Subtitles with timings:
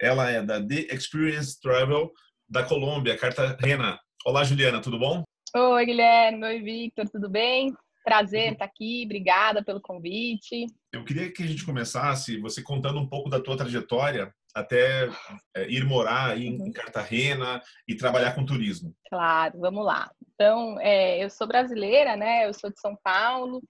[0.00, 2.12] Ela é da The Experience Travel
[2.48, 3.98] da Colômbia, Cartagena.
[4.26, 5.24] Olá, Juliana, tudo bom?
[5.54, 6.44] Oi, Guilherme.
[6.44, 7.74] Oi, Victor, tudo bem?
[8.04, 10.66] Prazer estar aqui, obrigada pelo convite.
[10.92, 15.08] Eu queria que a gente começasse você contando um pouco da tua trajetória até
[15.56, 16.72] é, ir morar em, uhum.
[16.72, 18.94] Cartagena e trabalhar com turismo.
[19.08, 20.10] Claro, vamos lá.
[20.36, 22.46] Então, é, eu sou brasileira, né?
[22.46, 23.62] Eu sou de São Paulo.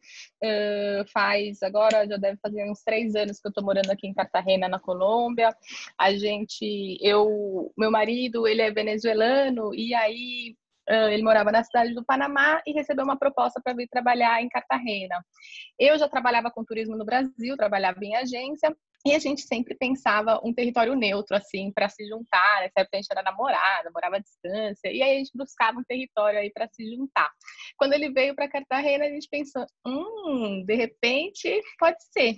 [0.42, 4.12] Uh, faz agora já deve fazer uns três anos que eu estou morando aqui em
[4.14, 5.56] Cartagena, na Colômbia.
[5.96, 10.56] A gente, eu, meu marido, ele é venezuelano e aí
[10.88, 15.20] ele morava na cidade do Panamá e recebeu uma proposta para vir trabalhar em Cartagena.
[15.78, 18.72] Eu já trabalhava com turismo no Brasil, trabalhava em agência,
[19.06, 22.60] e a gente sempre pensava um território neutro, assim, para se juntar.
[22.60, 24.90] Nessa época a gente era namorada, morava à distância.
[24.92, 27.30] E aí a gente buscava um território aí para se juntar.
[27.76, 32.34] Quando ele veio para Cartagena, a gente pensou: hum, de repente pode ser.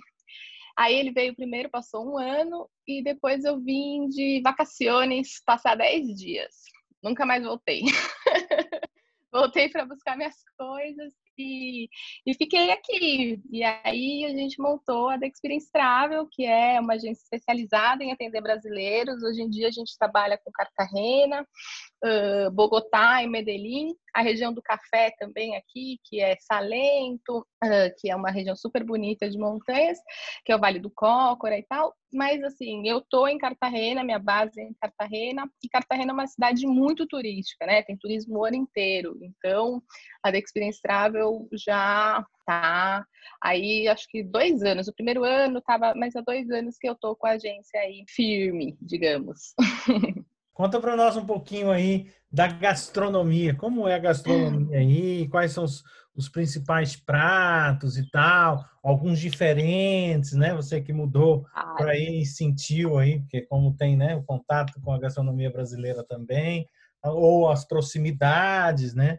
[0.77, 6.15] Aí ele veio primeiro, passou um ano, e depois eu vim de vacaciones passar 10
[6.15, 6.53] dias.
[7.01, 7.81] Nunca mais voltei.
[9.33, 11.89] voltei para buscar minhas coisas e,
[12.25, 13.41] e fiquei aqui.
[13.51, 18.11] E aí a gente montou a The Experience Travel, que é uma agência especializada em
[18.11, 19.23] atender brasileiros.
[19.23, 21.47] Hoje em dia a gente trabalha com Cartagena,
[22.03, 28.09] uh, Bogotá e Medellín, a região do café também aqui, que é Salento, uh, que
[28.09, 29.97] é uma região super bonita de montanhas,
[30.43, 31.93] que é o Vale do Cócora e tal.
[32.11, 36.27] Mas assim, eu tô em Cartagena, minha base é em Cartagena, e Cartagena é uma
[36.27, 37.83] cidade muito turística, né?
[37.83, 39.17] Tem turismo o ano inteiro.
[39.21, 39.81] Então,
[40.23, 43.05] a The Experience Travel já tá
[43.41, 44.87] aí acho que dois anos.
[44.87, 48.03] O primeiro ano tava, mas há dois anos que eu tô com a agência aí
[48.07, 49.53] firme, digamos.
[50.59, 53.55] Conta para nós um pouquinho aí da gastronomia.
[53.55, 55.25] Como é a gastronomia aí?
[55.29, 55.81] Quais são os,
[56.13, 58.65] os principais pratos e tal?
[58.83, 60.53] Alguns diferentes, né?
[60.53, 61.45] Você que mudou
[61.77, 66.67] para aí sentiu aí, porque como tem, né, o contato com a gastronomia brasileira também,
[67.01, 69.17] ou as proximidades, né?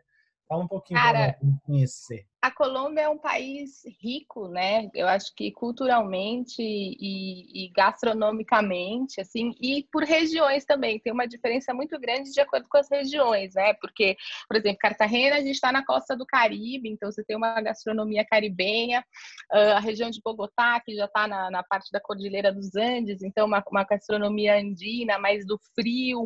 [0.51, 4.89] Fala um pouquinho para conhecer a Colômbia é um país rico, né?
[4.95, 10.99] Eu acho que culturalmente e, e, gastronomicamente, assim, e por regiões também.
[10.99, 13.75] Tem uma diferença muito grande de acordo com as regiões, né?
[13.75, 14.17] Porque,
[14.49, 18.25] por exemplo, Cartagena, a gente está na costa do Caribe, então você tem uma gastronomia
[18.25, 19.05] caribenha.
[19.53, 23.23] Uh, a região de Bogotá, que já está na, na, parte da Cordilheira dos Andes,
[23.23, 26.25] então uma, uma gastronomia andina, mais do frio.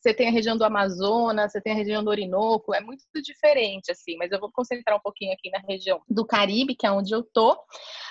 [0.00, 3.90] Você tem a região do Amazonas, você tem a região do Orinoco, é muito diferente,
[3.90, 4.16] assim.
[4.16, 7.22] Mas eu vou concentrar um pouquinho aqui na região do Caribe, que é onde eu
[7.22, 7.56] tô,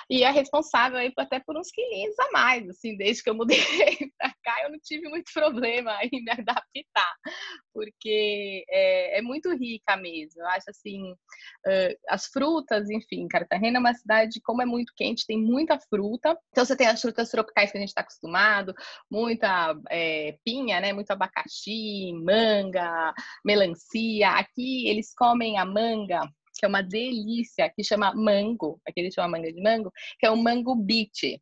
[0.08, 3.58] e é responsável aí até por uns quilinhos a mais, assim, desde que eu mudei
[4.18, 7.14] para cá, eu não tive muito problema em me adaptar,
[7.72, 10.40] porque é, é muito rica mesmo.
[10.40, 15.26] Eu acho assim, uh, as frutas, enfim, Cartagena é uma cidade, como é muito quente,
[15.26, 16.38] tem muita fruta.
[16.50, 18.74] Então você tem as frutas tropicais que a gente está acostumado,
[19.10, 20.92] muita é, pinha, né?
[20.92, 23.12] Muito abacaxi, manga,
[23.44, 24.30] melancia.
[24.30, 26.20] Aqui eles comem a manga
[26.56, 30.36] que é uma delícia, que chama mango, aquele chama manga de mango, que é o
[30.36, 31.40] mango biche.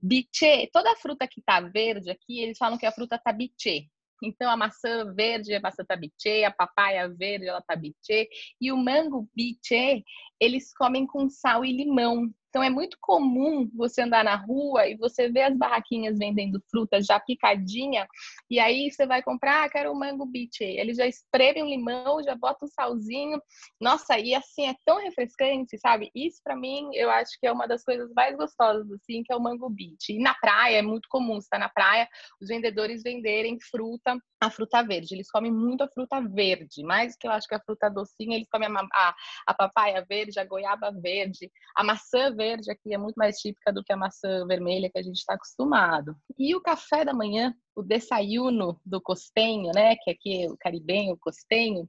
[0.00, 3.88] Biche, toda a fruta que tá verde aqui, eles falam que a fruta tá biche.
[4.22, 8.28] Então, a maçã verde é maçã tabiche, a papaya verde ela tabiche,
[8.60, 10.02] e o mango biche,
[10.40, 12.32] eles comem com sal e limão.
[12.54, 17.04] Então é muito comum você andar na rua e você ver as barraquinhas vendendo frutas
[17.04, 18.06] já picadinha,
[18.48, 20.62] e aí você vai comprar, ah, quero um mango beach.
[20.62, 23.42] Eles já espremem um limão, já botam um salzinho.
[23.80, 26.12] Nossa, e assim é tão refrescante, sabe?
[26.14, 29.36] Isso para mim eu acho que é uma das coisas mais gostosas assim, que é
[29.36, 30.12] o mango beach.
[30.12, 32.08] E na praia é muito comum, você tá na praia,
[32.40, 35.12] os vendedores venderem fruta, a fruta verde.
[35.12, 38.48] Eles comem muito a fruta verde, mais que eu acho que a fruta docinha, eles
[38.48, 39.14] comem a, a,
[39.48, 43.72] a papaya verde, a goiaba verde, a maçã verde verde aqui é muito mais típica
[43.72, 46.14] do que a maçã vermelha que a gente está acostumado.
[46.38, 51.14] E o café da manhã, o desayuno do costenho, né, que aqui é o caribenho,
[51.14, 51.88] o costenho,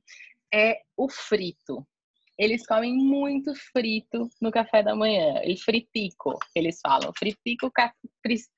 [0.53, 1.85] é o frito.
[2.37, 7.71] Eles comem muito frito no café da manhã, e fritico, eles falam, fritico,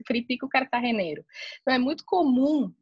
[0.05, 1.23] fritico cartageneiro.
[1.61, 2.73] Então é muito comum,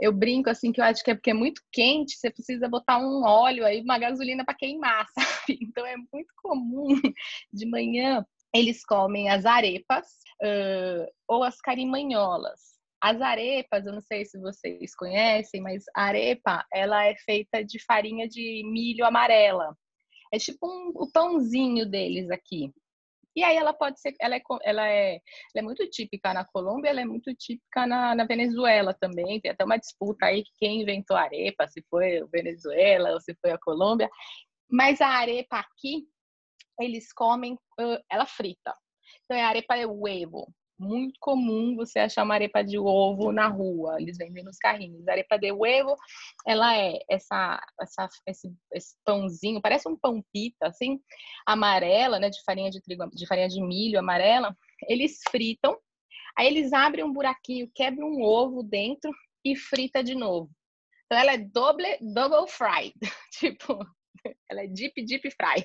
[0.00, 2.98] eu brinco assim que eu acho que é porque é muito quente, você precisa botar
[2.98, 5.58] um óleo aí, uma gasolina para queimar, sabe?
[5.60, 6.86] Então é muito comum
[7.52, 8.24] de manhã
[8.54, 10.06] eles comem as arepas
[10.42, 12.74] uh, ou as carimanholas.
[13.02, 17.82] As arepas, eu não sei se vocês conhecem, mas a arepa, ela é feita de
[17.84, 19.76] farinha de milho amarela.
[20.32, 22.72] É tipo um, o pãozinho deles aqui.
[23.36, 25.20] E aí ela pode ser, ela é, ela é, ela
[25.56, 29.40] é muito típica na Colômbia, ela é muito típica na, na, Venezuela também.
[29.40, 33.20] Tem até uma disputa aí que quem inventou a arepa, se foi a Venezuela ou
[33.20, 34.08] se foi a Colômbia.
[34.70, 36.06] Mas a arepa aqui,
[36.80, 37.58] eles comem
[38.10, 38.74] ela frita.
[39.24, 44.00] Então a arepa é huevo muito comum você achar uma arepa de ovo na rua,
[44.00, 45.06] eles vendem nos carrinhos.
[45.08, 45.96] A arepa de ovo,
[46.46, 51.00] ela é essa, essa esse, esse, pãozinho, parece um pão pita, assim,
[51.46, 54.56] amarela, né, de farinha de trigo, de farinha de milho amarela.
[54.88, 55.78] Eles fritam,
[56.36, 59.10] aí eles abrem um buraquinho, quebram um ovo dentro
[59.44, 60.50] e frita de novo.
[61.06, 62.94] Então ela é double, double fried,
[63.38, 63.78] tipo,
[64.50, 65.62] ela é deep, deep fry.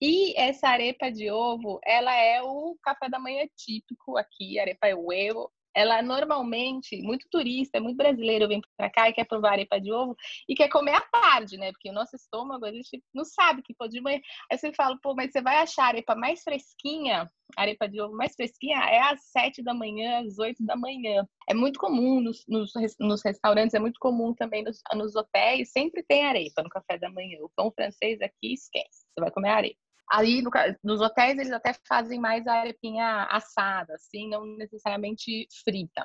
[0.00, 4.94] E essa arepa de ovo, ela é o café da manhã típico aqui, arepa é
[4.94, 5.50] ovo.
[5.76, 10.14] Ela normalmente, muito turista, muito brasileiro vem para cá e quer provar arepa de ovo
[10.48, 11.72] e quer comer à tarde, né?
[11.72, 14.20] Porque o nosso estômago, a gente não sabe que pode de manhã.
[14.50, 18.16] Aí você fala, pô, mas você vai achar a arepa mais fresquinha, arepa de ovo
[18.16, 21.26] mais fresquinha, é às sete da manhã, às oito da manhã.
[21.48, 26.04] É muito comum nos, nos, nos restaurantes, é muito comum também nos, nos hotéis, sempre
[26.04, 27.38] tem arepa no café da manhã.
[27.42, 29.83] O pão francês aqui, esquece, você vai comer arepa.
[30.12, 30.50] Aí, no,
[30.82, 36.04] nos hotéis, eles até fazem mais a arepinha assada, assim, não necessariamente frita.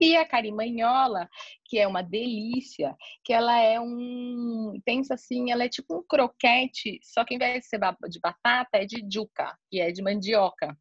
[0.00, 1.28] E a carimanhola,
[1.64, 2.94] que é uma delícia,
[3.24, 4.78] que ela é um.
[4.84, 7.80] Pensa assim, ela é tipo um croquete, só que em vez de ser
[8.10, 10.76] de batata, é de juca, que é de mandioca.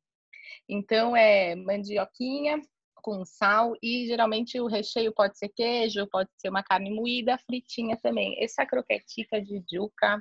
[0.68, 2.60] Então é mandioquinha
[3.02, 7.96] com sal e geralmente o recheio pode ser queijo, pode ser uma carne moída, fritinha
[8.02, 8.36] também.
[8.44, 10.20] Essa croquetica de juca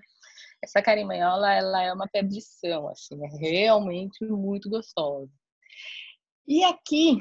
[0.64, 5.30] essa carimanhola, ela é uma perdição, assim, é realmente muito gostosa.
[6.46, 7.18] E aqui,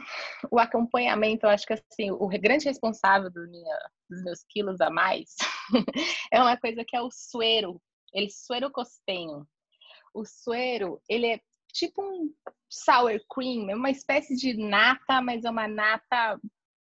[0.51, 3.79] o acompanhamento, eu acho que assim, o grande responsável do minha,
[4.09, 5.35] dos meus quilos a mais
[6.31, 7.81] é uma coisa que é o suero,
[8.13, 9.47] ele suero costenho.
[10.13, 11.39] O suero, ele é
[11.71, 12.33] tipo um
[12.69, 16.37] sour cream, é uma espécie de nata, mas é uma nata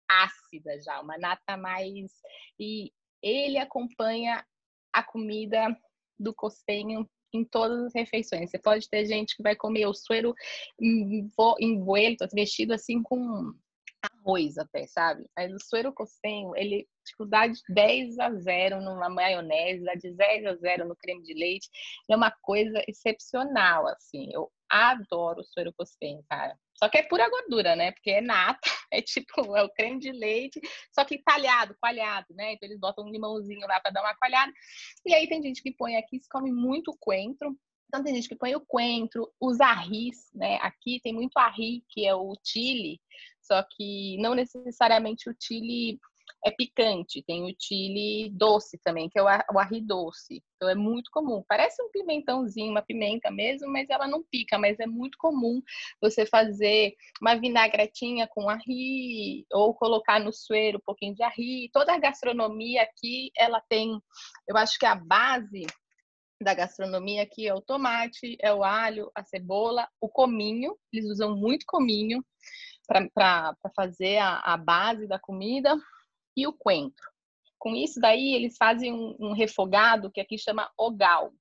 [0.09, 2.11] ácida já, uma nata mais
[2.59, 2.91] e
[3.21, 4.43] ele acompanha
[4.91, 5.77] a comida
[6.21, 8.49] do costeño em todas as refeições.
[8.49, 10.33] Você pode ter gente que vai comer o suero
[10.79, 13.53] envolto, vestido assim com
[14.01, 15.25] arroz até, sabe?
[15.35, 20.11] Mas o suero costeño, ele tipo, dá de 10 a 0 numa maionese, dá de
[20.11, 21.69] 10 a 0 no creme de leite.
[22.09, 24.29] É uma coisa excepcional, assim.
[24.31, 26.57] Eu adoro o suero costeño, cara.
[26.77, 27.91] Só que é pura gordura, né?
[27.91, 28.59] Porque é nata,
[28.91, 30.59] é tipo, é o creme de leite,
[30.91, 32.53] só que talhado, coalhado, né?
[32.53, 34.51] Então eles botam um limãozinho lá para dar uma coalhada.
[35.05, 37.55] E aí tem gente que põe aqui, se come muito coentro.
[37.87, 40.55] Então tem gente que põe o coentro, os arris, né?
[40.61, 43.01] Aqui tem muito arri, que é o chile,
[43.41, 45.99] só que não necessariamente o chile
[46.43, 50.43] é picante, tem o chile doce também, que é o arri doce.
[50.55, 51.43] Então é muito comum.
[51.47, 55.61] Parece um pimentãozinho, uma pimenta mesmo, mas ela não pica, mas é muito comum
[56.01, 61.69] você fazer uma vinagretinha com arri ou colocar no sueiro um pouquinho de arri.
[61.71, 63.99] Toda a gastronomia aqui, ela tem,
[64.47, 65.65] eu acho que a base
[66.41, 71.35] da gastronomia aqui é o tomate, é o alho, a cebola, o cominho, eles usam
[71.35, 72.25] muito cominho
[72.87, 75.77] para fazer a, a base da comida
[76.35, 77.09] e o coentro.
[77.59, 81.31] Com isso daí, eles fazem um, um refogado que aqui chama ogal.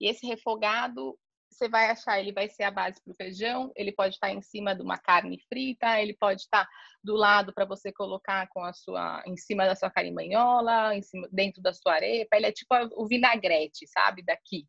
[0.00, 1.16] E esse refogado,
[1.50, 4.40] você vai achar, ele vai ser a base para o feijão, ele pode estar em
[4.40, 6.66] cima de uma carne frita, ele pode estar
[7.04, 11.28] do lado para você colocar com a sua, em cima da sua carimanhola, em cima,
[11.30, 12.36] dentro da sua arepa.
[12.36, 14.66] Ele é tipo o vinagrete, sabe, daqui.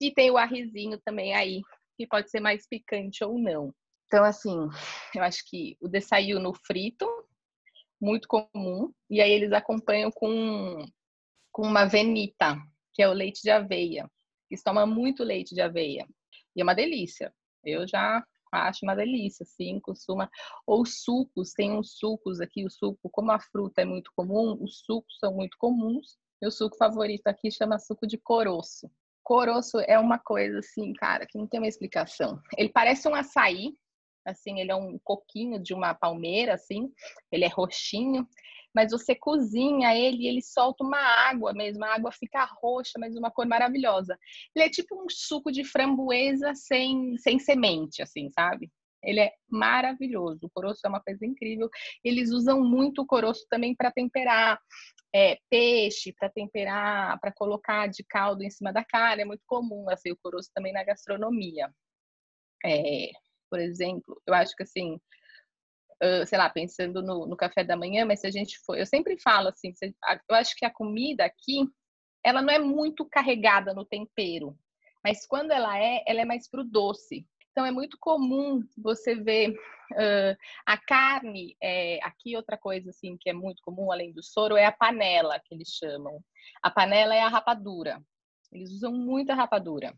[0.00, 1.60] E tem o arrizinho também aí,
[1.96, 3.72] que pode ser mais picante ou não.
[4.06, 4.68] Então, assim,
[5.14, 7.06] eu acho que o desayuno frito,
[8.02, 10.84] muito comum, e aí eles acompanham com,
[11.52, 12.58] com uma venita,
[12.92, 14.10] que é o leite de aveia.
[14.50, 16.04] Eles tomam muito leite de aveia.
[16.54, 17.32] E é uma delícia.
[17.64, 20.28] Eu já acho uma delícia, assim, costuma.
[20.66, 24.80] Ou sucos, tem uns sucos aqui, o suco, como a fruta é muito comum, os
[24.80, 26.18] sucos são muito comuns.
[26.40, 28.90] Meu suco favorito aqui chama suco de coroço.
[29.22, 32.42] Coroço é uma coisa assim, cara, que não tem uma explicação.
[32.58, 33.74] Ele parece um açaí,
[34.24, 36.92] assim, ele é um coquinho de uma palmeira, assim,
[37.30, 38.26] ele é roxinho,
[38.74, 43.16] mas você cozinha ele e ele solta uma água mesmo, a água fica roxa, mas
[43.16, 44.18] uma cor maravilhosa.
[44.54, 48.70] Ele é tipo um suco de framboesa sem, sem semente, assim, sabe?
[49.02, 50.38] Ele é maravilhoso.
[50.44, 51.68] O coroço é uma coisa incrível.
[52.04, 54.58] Eles usam muito o coroço também para temperar
[55.14, 59.22] é, peixe, para temperar, para colocar de caldo em cima da carne.
[59.22, 61.68] É muito comum assim, o coroço também na gastronomia.
[62.64, 63.10] É,
[63.52, 64.94] por exemplo, eu acho que assim,
[66.02, 68.86] uh, sei lá, pensando no, no, café da manhã, mas se a gente for, eu
[68.86, 69.74] sempre falo assim,
[70.26, 71.68] eu acho que a comida aqui,
[72.24, 74.56] ela não é muito carregada no tempero,
[75.04, 77.26] mas quando ela é, ela é mais pro doce.
[77.50, 83.28] Então é muito comum você ver uh, a carne, é, aqui outra coisa assim que
[83.28, 86.24] é muito comum além do soro é a panela que eles chamam.
[86.62, 88.02] A panela é a rapadura.
[88.50, 89.94] Eles usam muita rapadura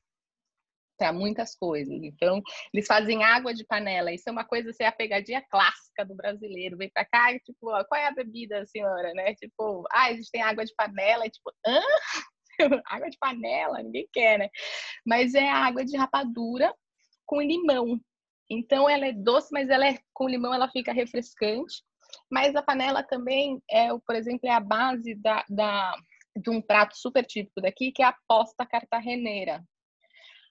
[0.97, 2.03] para muitas coisas.
[2.03, 2.41] Então,
[2.73, 4.13] eles fazem água de panela.
[4.13, 6.77] Isso é uma coisa, assim, a pegadinha clássica do brasileiro.
[6.77, 9.35] Vem para cá e, tipo, ó, qual é a bebida, senhora, né?
[9.35, 11.27] Tipo, ah, a gente tem água de panela.
[11.27, 11.81] E, tipo, hã?
[12.87, 13.83] água de panela?
[13.83, 14.49] Ninguém quer, né?
[15.07, 16.75] Mas é água de rapadura
[17.27, 18.01] com limão.
[18.51, 21.83] Então, ela é doce, mas ela é com limão, ela fica refrescante.
[22.31, 25.95] Mas a panela também é, por exemplo, é a base da, da
[26.37, 29.63] de um prato super típico daqui, que é a posta cartageneira.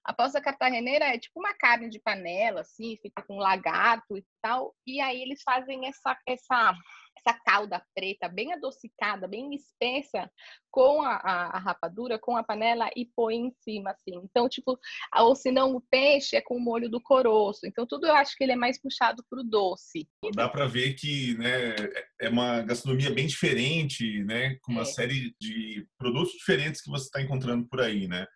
[0.06, 4.76] A posta cartageneira é tipo uma carne de panela, assim, fica com lagarto e tal.
[4.86, 6.76] E aí eles fazem essa, essa,
[7.18, 10.30] essa calda preta bem adocicada, bem espessa,
[10.70, 14.20] com a, a, a, rapadura, com a panela e põe em cima, assim.
[14.26, 14.78] Então, tipo,
[15.16, 17.66] ou se não, o peixe é com o molho do coroço.
[17.66, 20.06] Então, tudo eu acho que ele é mais puxado pro doce.
[20.36, 21.76] Dá para ver que né,
[22.20, 24.58] é uma gastronomia bem diferente, né?
[24.64, 24.86] Com uma é.
[24.86, 28.28] série de produtos diferentes que você está encontrando por aí, né?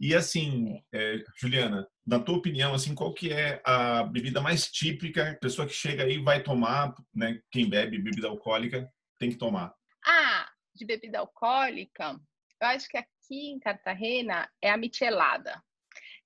[0.00, 5.30] E assim, é, Juliana, na tua opinião, assim, qual que é a bebida mais típica,
[5.30, 7.40] a pessoa que chega aí vai tomar, né?
[7.50, 9.74] Quem bebe bebida alcoólica tem que tomar.
[10.04, 12.18] Ah, de bebida alcoólica,
[12.60, 15.62] eu acho que aqui em Cartagena é a michelada,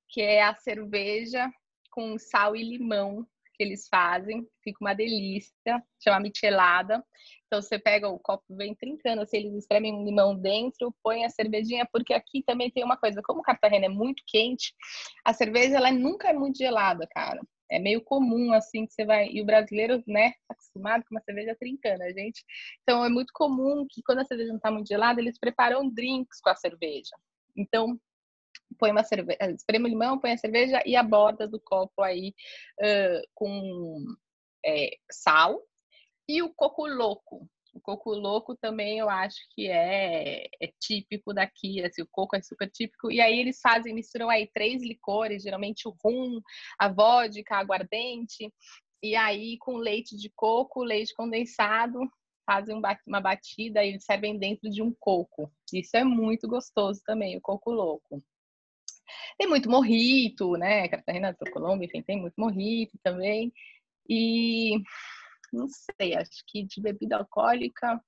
[0.08, 1.50] que é a cerveja
[1.90, 3.26] com sal e limão
[3.58, 7.04] que eles fazem, fica uma delícia, chama michelada.
[7.46, 11.30] Então você pega o copo, vem trincando, assim, eles espremem um limão dentro, põe a
[11.30, 14.72] cervejinha, porque aqui também tem uma coisa, como Cartagena é muito quente,
[15.24, 17.40] a cerveja ela nunca é muito gelada, cara.
[17.70, 21.20] É meio comum assim que você vai e o brasileiro, né, tá acostumado com uma
[21.20, 22.42] cerveja trincando, a gente.
[22.82, 26.40] Então é muito comum que quando a cerveja não tá muito gelada, eles preparam drinks
[26.40, 27.14] com a cerveja.
[27.56, 27.98] Então
[28.78, 32.34] põe uma cerveja, espreme o limão, põe a cerveja e a borda do copo aí
[32.80, 34.04] uh, com
[34.64, 35.62] é, sal
[36.28, 37.48] e o coco louco.
[37.74, 42.42] O coco louco também eu acho que é, é, típico daqui, assim, o coco é
[42.42, 43.10] super típico.
[43.10, 46.40] E aí eles fazem, misturam aí três licores, geralmente o rum,
[46.78, 48.52] a vodka, a aguardente,
[49.02, 52.00] e aí com leite de coco, leite condensado,
[52.44, 55.52] fazem uma batida e servem dentro de um coco.
[55.72, 58.22] Isso é muito gostoso também, o coco louco.
[59.38, 60.88] Tem muito morrito, né?
[60.88, 63.52] Cartagena do Colômbia, enfim, tem muito morrito também.
[64.08, 64.82] E
[65.52, 68.00] não sei, acho que de bebida alcoólica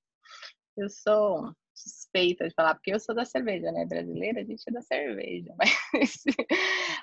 [0.76, 3.86] eu sou suspeita de falar, porque eu sou da cerveja, né?
[3.86, 5.54] Brasileira, a gente é da cerveja,
[5.92, 6.22] mas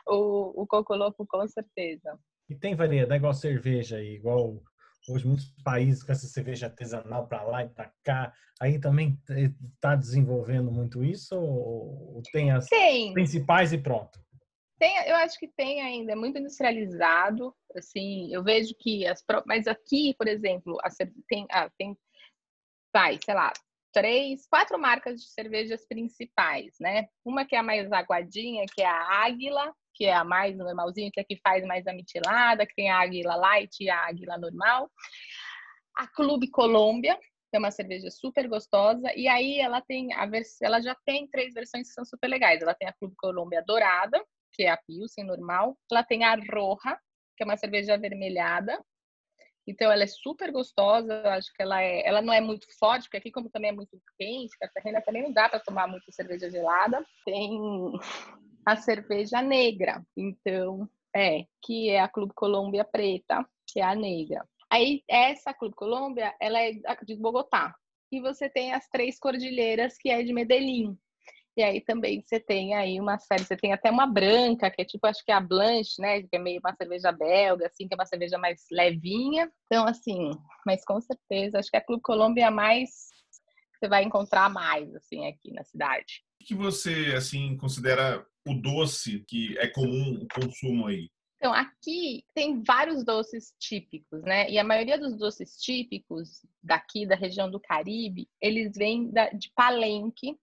[0.08, 2.20] o, o coco louco com certeza.
[2.50, 4.62] E tem variedade igual cerveja aí, igual
[5.10, 9.20] hoje muitos países com essa cerveja artesanal para lá e para cá, aí também
[9.76, 13.14] está desenvolvendo muito isso ou tem as tem.
[13.14, 14.20] principais e pronto?
[14.80, 19.66] Tem, eu acho que tem ainda, é muito industrializado, assim, eu vejo que as mas
[19.66, 20.90] aqui, por exemplo, a,
[21.28, 21.98] tem, ah, tem,
[22.94, 23.52] vai, sei lá,
[23.92, 27.08] três, quatro marcas de cervejas principais, né?
[27.26, 31.10] Uma que é a mais aguadinha, que é a Águila, que é a mais normalzinha,
[31.12, 34.06] que é a que faz mais a mitilada, que tem a Águila Light e a
[34.06, 34.92] Águila normal.
[35.96, 37.20] A Clube Colômbia,
[37.51, 40.62] é uma cerveja super gostosa, e aí ela tem a vers...
[40.62, 42.62] ela já tem três versões que são super legais.
[42.62, 44.24] Ela tem a Clube Colômbia Dourada,
[44.54, 45.75] que é a Pilsen normal.
[45.92, 47.00] Ela tem a Roja,
[47.36, 48.80] que é uma cerveja avermelhada,
[49.68, 53.04] então ela é super gostosa, eu acho que ela é, ela não é muito forte,
[53.04, 56.50] porque aqui como também é muito quente, Cartagena também não dá para tomar muito cerveja
[56.50, 57.06] gelada.
[57.25, 57.51] Tem
[58.68, 64.46] a cerveja negra, então é, que é a Clube Colômbia Preta, que é a negra.
[64.70, 66.74] Aí essa Clube Colômbia, ela é
[67.06, 67.74] de Bogotá.
[68.12, 70.98] E você tem as três cordilheiras, que é de Medellín.
[71.56, 74.86] E aí também você tem aí uma série, você tem até uma branca, que é
[74.86, 76.22] tipo, acho que é a Blanche, né?
[76.24, 79.50] Que é meio uma cerveja belga, assim, que é uma cerveja mais levinha.
[79.66, 80.30] Então, assim,
[80.66, 83.08] mas com certeza, acho que a Clube Colômbia é mais
[83.80, 86.24] você vai encontrar mais, assim, aqui na cidade.
[86.42, 91.10] O que você, assim, considera o doce que é comum o consumo aí?
[91.38, 94.50] Então, aqui tem vários doces típicos, né?
[94.50, 100.36] E a maioria dos doces típicos daqui, da região do Caribe, eles vêm de Palenque,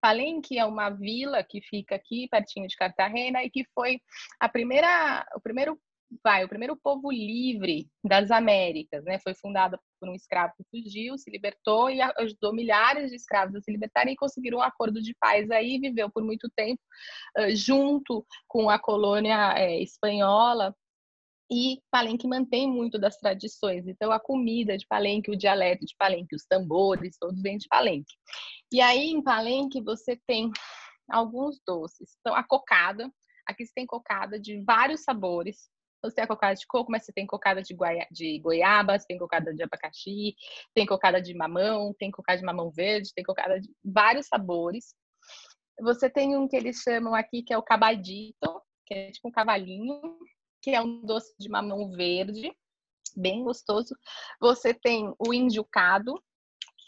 [0.00, 4.00] Palenque é uma vila que fica aqui pertinho de Cartagena e que foi
[4.38, 5.78] a primeira, o primeiro
[6.24, 9.18] vai, o primeiro povo livre das Américas, né?
[9.18, 13.60] Foi fundada por um escravo que fugiu, se libertou e ajudou milhares de escravos a
[13.60, 16.80] se libertarem e conseguiram um acordo de paz aí, viveu por muito tempo
[17.54, 20.74] junto com a colônia é, espanhola
[21.50, 23.86] E Palenque mantém muito das tradições.
[23.86, 28.14] Então, a comida de Palenque, o dialeto de Palenque, os tambores, todos vêm de Palenque.
[28.72, 30.50] E aí, em Palenque, você tem
[31.10, 32.16] alguns doces.
[32.20, 33.10] Então, a cocada.
[33.46, 35.70] Aqui você tem cocada de vários sabores.
[36.02, 39.06] Você tem a cocada de coco, mas você tem cocada de, goia de goiaba, você
[39.06, 40.34] tem cocada de abacaxi,
[40.74, 44.94] tem cocada de mamão, tem cocada de mamão verde, tem cocada de vários sabores.
[45.80, 49.32] Você tem um que eles chamam aqui que é o cabadito, que é tipo um
[49.32, 50.00] cavalinho,
[50.62, 52.52] que é um doce de mamão verde,
[53.16, 53.94] bem gostoso.
[54.40, 56.14] Você tem o indiucado,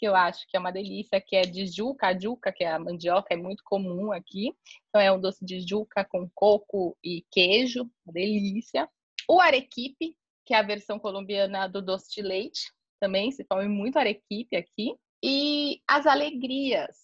[0.01, 2.71] que eu acho que é uma delícia, que é de juca, a juca, que é
[2.71, 4.51] a mandioca, é muito comum aqui.
[4.89, 8.89] Então é um doce de juca com coco e queijo, delícia.
[9.31, 10.13] O arequipe,
[10.45, 12.69] que é a versão colombiana do doce de leite,
[12.99, 14.93] também se come muito arequipe aqui.
[15.23, 16.97] E as alegrias,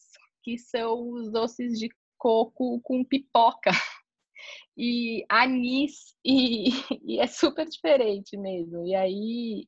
[0.43, 3.72] que são os doces de coco com pipoca
[4.77, 6.70] e anis e,
[7.04, 8.86] e, é super diferente mesmo.
[8.86, 9.66] E aí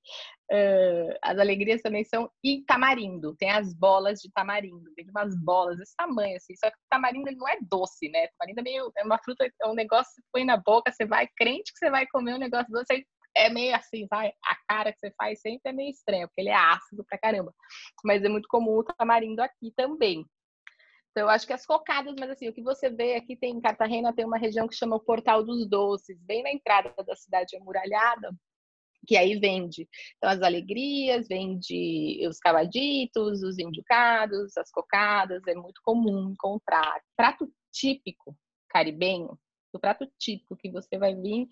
[0.51, 5.77] uh, as alegrias também são e tamarindo, tem as bolas de tamarindo, tem umas bolas
[5.77, 6.55] desse tamanho assim.
[6.55, 8.27] Só que tamarindo não é doce, né?
[8.37, 11.05] Tamarindo é meio é uma fruta, é um negócio que você põe na boca, você
[11.05, 13.05] vai crente que você vai comer um negócio doce,
[13.35, 14.33] é meio assim, sabe?
[14.43, 17.53] A cara que você faz sempre é meio estranha, porque ele é ácido pra caramba.
[18.03, 20.25] Mas é muito comum o tamarindo aqui também.
[21.19, 23.59] Então, eu acho que as cocadas, mas assim, o que você vê aqui tem em
[23.59, 27.57] Cartagena tem uma região que chama o Portal dos Doces, bem na entrada da cidade
[27.57, 28.33] amuralhada,
[29.05, 29.85] que aí vende
[30.15, 37.01] então as alegrias, vende os cavaditos, os indicados, as cocadas, é muito comum encontrar.
[37.17, 38.33] Prato típico
[38.69, 39.37] caribenho,
[39.73, 41.49] o prato típico que você vai vir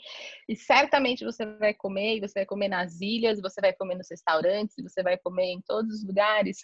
[0.47, 4.77] e certamente você vai comer, você vai comer nas ilhas, você vai comer nos restaurantes,
[4.81, 6.57] você vai comer em todos os lugares.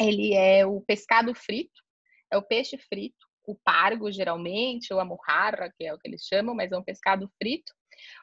[0.00, 1.86] Ele é o pescado frito,
[2.30, 6.22] é o peixe frito, o pargo geralmente, ou a mojarra, que é o que eles
[6.22, 7.72] chamam, mas é um pescado frito.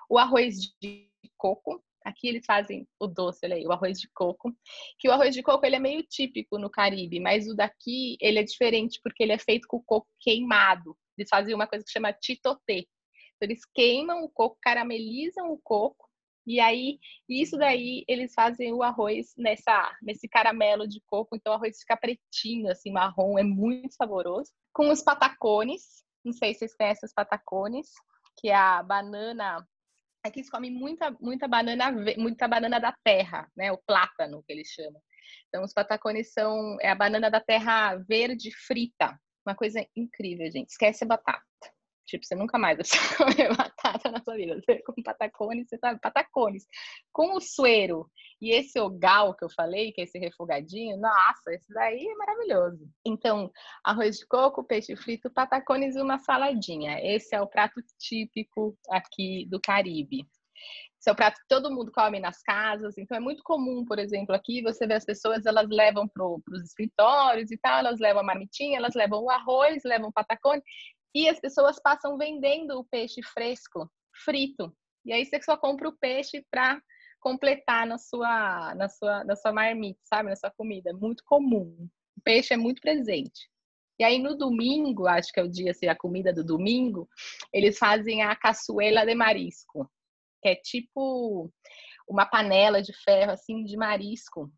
[0.10, 4.56] O arroz de coco, aqui eles fazem o doce, olha aí, o arroz de coco,
[5.00, 8.40] que o arroz de coco ele é meio típico no Caribe, mas o daqui ele
[8.40, 10.96] é diferente porque ele é feito com coco queimado.
[11.18, 12.88] Eles fazem uma coisa que chama titotê.
[13.36, 16.05] Então, eles queimam o coco, caramelizam o coco
[16.46, 21.56] e aí, isso daí, eles fazem o arroz nessa, nesse caramelo de coco, então o
[21.56, 24.52] arroz fica pretinho, assim, marrom, é muito saboroso.
[24.72, 27.90] Com os patacones, não sei se vocês conhecem os patacones,
[28.38, 29.66] que é a banana.
[30.24, 33.72] Aqui se come muita, muita banana, muita banana da terra, né?
[33.72, 35.02] O plátano que eles chamam.
[35.48, 39.20] Então, os patacones são é a banana da terra verde frita.
[39.48, 40.70] Uma coisa incrível, gente.
[40.70, 41.42] Esquece a batata.
[42.06, 42.88] Tipo, você nunca mais vai
[43.18, 44.56] comer batata na sua vida.
[44.56, 46.66] Você com patacones, você sabe, patacones.
[47.12, 48.10] Com o suero
[48.42, 52.88] e esse ogal que eu falei, que é esse refogadinho, nossa, esse daí é maravilhoso.
[53.06, 53.52] Então,
[53.84, 57.00] arroz de coco, peixe frito, patacones e uma saladinha.
[57.02, 60.28] Esse é o prato típico aqui do Caribe.
[61.00, 64.00] Esse é o prato que todo mundo come nas casas, então é muito comum, por
[64.00, 68.22] exemplo, aqui você vê as pessoas, elas levam para os escritórios e tal, elas levam
[68.22, 70.64] a marmitinha, elas levam o arroz, levam o patacone,
[71.16, 73.90] e as pessoas passam vendendo o peixe fresco,
[74.26, 74.76] frito.
[75.06, 76.82] E aí você só compra o peixe para
[77.22, 80.30] completar na sua, na sua, na sua marmita, sabe?
[80.30, 80.90] Na sua comida.
[80.90, 81.88] É muito comum.
[82.18, 83.50] O peixe é muito presente.
[83.98, 87.08] E aí no domingo, acho que é o dia, assim, a comida do domingo,
[87.54, 89.90] eles fazem a caçuela de marisco,
[90.44, 91.50] que é tipo
[92.08, 94.52] uma panela de ferro assim de marisco.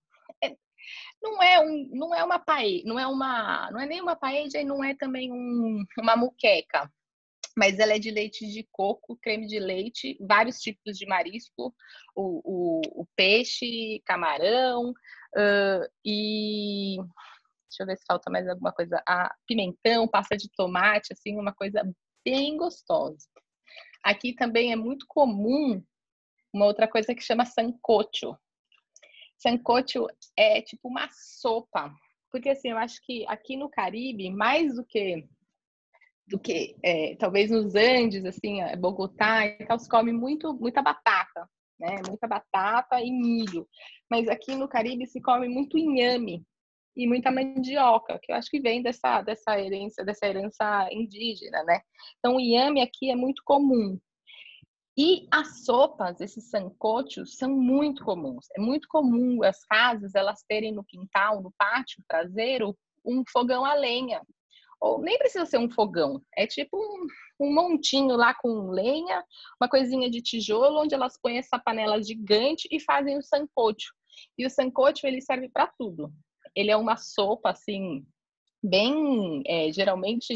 [1.22, 4.50] Não é um, não é uma paella, não é uma, não é nem uma paella
[4.56, 6.92] e não é também um, uma muqueca,
[7.58, 11.74] mas ela é de leite de coco, creme de leite, vários tipos de marisco,
[12.16, 16.98] o, o, o peixe, camarão uh, e
[17.68, 21.54] deixa eu ver se falta mais alguma coisa, a pimentão, pasta de tomate, assim, uma
[21.54, 21.82] coisa
[22.24, 23.28] bem gostosa.
[24.04, 25.84] Aqui também é muito comum
[26.54, 28.38] uma outra coisa que chama sancocho,
[29.38, 31.94] Sancocho é tipo uma sopa.
[32.32, 35.28] Porque assim, eu acho que aqui no Caribe, mais do que
[36.28, 41.50] do que é, talvez nos Andes, assim, Bogotá e tal, se come muito, muita batata,
[41.80, 42.02] né?
[42.06, 43.66] Muita batata e milho.
[44.12, 46.46] Mas aqui no Caribe se come muito inhame
[46.98, 51.80] e muita mandioca, que eu acho que vem dessa, dessa herança, dessa herança indígena, né?
[52.18, 53.98] Então o inhame aqui é muito comum.
[54.98, 58.48] E as sopas, esses sancochos, são muito comuns.
[58.58, 63.76] É muito comum as casas elas terem no quintal, no pátio traseiro, um fogão a
[63.76, 64.22] lenha.
[64.82, 69.24] Ou nem precisa ser um fogão, é tipo um, um montinho lá com lenha,
[69.60, 73.94] uma coisinha de tijolo, onde elas põem essa panela gigante e fazem o sancocho.
[74.38, 76.12] E o sancocho ele serve para tudo.
[76.56, 78.06] Ele é uma sopa assim
[78.64, 80.34] bem é, geralmente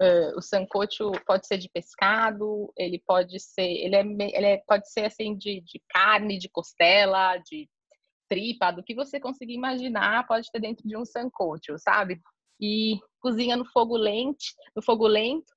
[0.00, 4.90] uh, o sancocho pode ser de pescado ele pode ser ele é, ele é pode
[4.90, 7.68] ser assim de, de carne de costela de
[8.28, 12.20] tripa do que você conseguir imaginar pode ter dentro de um sancocho sabe?
[12.60, 14.44] E cozinha no fogo lento
[14.74, 15.52] no fogo lento.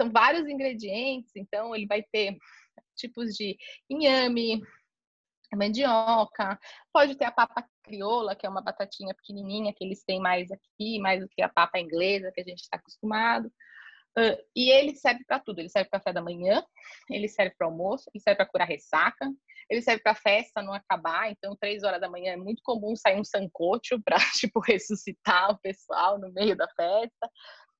[0.00, 2.36] São vários ingredientes então ele vai ter
[2.96, 3.56] tipos de
[3.88, 4.62] inhame
[5.54, 6.58] mandioca,
[6.92, 10.98] pode ter a papa crioula, que é uma batatinha pequenininha que eles têm mais aqui,
[10.98, 13.46] mais do que a papa inglesa que a gente está acostumado.
[14.18, 15.58] Uh, e ele serve para tudo.
[15.58, 16.64] Ele serve para café da manhã,
[17.10, 19.30] ele serve para almoço, ele serve para curar ressaca,
[19.68, 21.30] ele serve para festa não acabar.
[21.30, 25.58] Então, três horas da manhã é muito comum sair um sancocho para tipo ressuscitar o
[25.58, 27.30] pessoal no meio da festa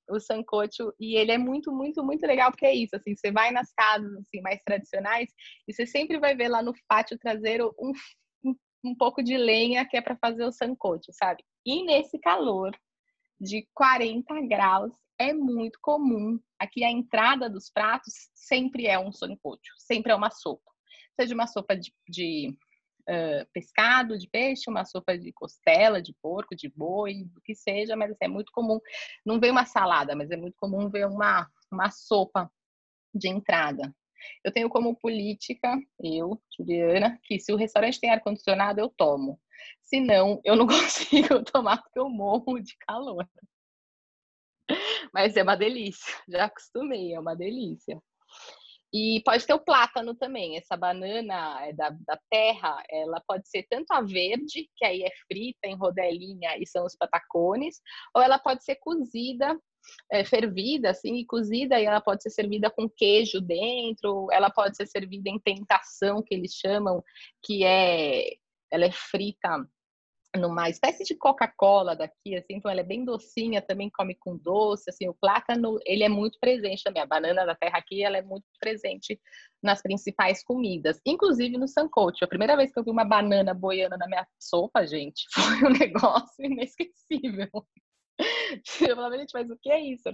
[0.09, 3.51] o sancocho e ele é muito, muito, muito legal porque é isso, assim, você vai
[3.51, 5.29] nas casas assim mais tradicionais
[5.67, 7.93] e você sempre vai ver lá no pátio traseiro um,
[8.85, 11.43] um, pouco de lenha que é para fazer o sancocho, sabe?
[11.65, 12.77] E nesse calor
[13.41, 16.39] de 40 graus é muito comum.
[16.59, 20.71] Aqui a entrada dos pratos sempre é um sancocho, sempre é uma sopa.
[21.19, 22.57] Seja uma sopa de, de
[23.09, 27.97] uh, pescado, de peixe, uma sopa de costela, de porco, de boi, do que seja,
[27.97, 28.81] mas assim, é muito comum.
[29.25, 32.51] Não vem uma salada, mas é muito comum ver uma, uma sopa
[33.15, 33.95] de entrada.
[34.45, 39.41] Eu tenho como política, eu, Juliana, que se o restaurante tem ar-condicionado, eu tomo.
[39.83, 43.29] Se não, eu não consigo tomar porque eu morro de calor.
[45.13, 48.01] Mas é uma delícia, já acostumei, é uma delícia.
[48.99, 50.57] E pode ter o plátano também.
[50.57, 55.11] Essa banana é da, da terra, ela pode ser tanto a verde, que aí é
[55.29, 57.79] frita em rodelinha e são os patacones,
[58.15, 59.55] ou ela pode ser cozida,
[60.11, 64.75] é, fervida, assim, e cozida, e ela pode ser servida com queijo dentro, ela pode
[64.79, 67.05] ser servida em tentação, que eles chamam,
[67.43, 68.31] que é
[68.71, 69.69] ela é frita
[70.37, 74.91] numa espécie de Coca-Cola daqui, assim, então ela é bem docinha, também come com doce,
[74.91, 78.23] assim, o plátano, ele é muito presente também, a banana da terra aqui, ela é
[78.23, 79.21] muito presente
[79.63, 82.25] nas principais comidas, inclusive no sancocho.
[82.25, 85.73] A primeira vez que eu vi uma banana boiando na minha sopa, gente, foi um
[85.73, 87.49] negócio inesquecível.
[88.81, 90.09] Eu falava, gente, mas o que é isso?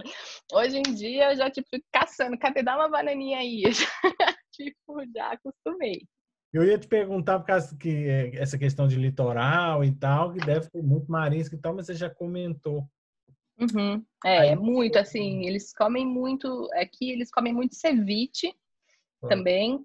[0.51, 2.61] Hoje em dia eu já, tipo, fico caçando, cadê?
[2.61, 3.63] Dá uma bananinha aí.
[3.71, 6.07] Já, tipo, já acostumei.
[6.53, 10.39] Eu ia te perguntar, por causa que é, essa questão de litoral e tal, que
[10.39, 12.87] deve ter muito marisco e tal, mas você já comentou.
[13.59, 14.05] Uhum.
[14.23, 18.53] É, Aí, muito, assim, eles comem muito, aqui eles comem muito ceviche
[19.27, 19.83] também,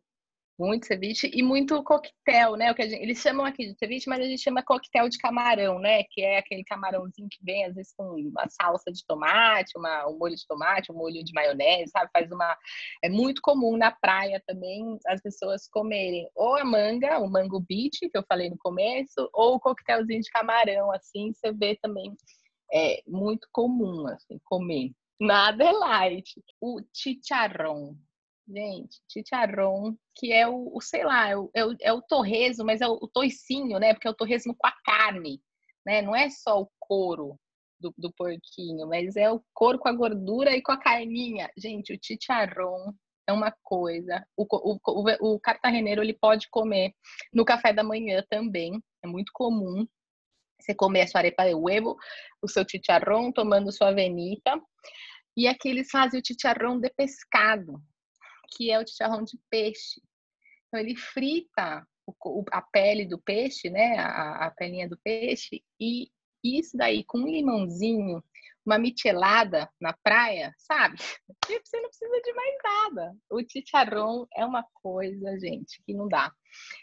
[0.58, 2.70] muito ceviche e muito coquetel, né?
[2.70, 5.78] O que gente, eles chamam aqui de ceviche, mas a gente chama coquetel de camarão,
[5.78, 6.02] né?
[6.10, 10.18] Que é aquele camarãozinho que vem às vezes com uma salsa de tomate, uma, um
[10.18, 12.10] molho de tomate, um molho de maionese, sabe?
[12.12, 12.56] Faz uma
[13.02, 17.98] é muito comum na praia também as pessoas comerem ou a manga, o mango beach
[18.00, 22.14] que eu falei no começo, ou o coquetelzinho de camarão, assim, você vê também
[22.72, 24.92] é muito comum assim comer.
[25.20, 26.32] Nada é light.
[26.60, 27.94] O chicharrón,
[28.48, 32.64] Gente, chicharrón, que é o, o sei lá, é o, é o, é o torresmo,
[32.64, 33.92] mas é o, o toicinho, né?
[33.92, 35.42] Porque é o torresmo com a carne,
[35.84, 36.00] né?
[36.00, 37.38] Não é só o couro
[37.78, 41.50] do, do porquinho, mas é o couro com a gordura e com a carninha.
[41.58, 42.92] Gente, o chicharrón
[43.26, 44.26] é uma coisa.
[44.34, 46.94] O, o, o, o cartageneiro, ele pode comer
[47.32, 49.86] no café da manhã também, é muito comum.
[50.58, 51.96] Você comer a sua arepa de huevo,
[52.42, 54.58] o seu chicharrón, tomando sua avenita.
[55.36, 57.80] E aqui eles fazem o chicharrón de pescado,
[58.50, 60.00] que é o chicharrão de peixe.
[60.66, 61.86] Então, ele frita
[62.50, 66.10] a pele do peixe, né, a, a pelinha do peixe, e
[66.42, 68.22] isso daí com um limãozinho,
[68.64, 70.96] uma michelada na praia, sabe?
[71.64, 73.16] Você não precisa de mais nada.
[73.30, 76.30] O chicharrão é uma coisa, gente, que não dá.